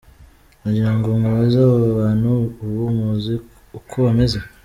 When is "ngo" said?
0.95-1.07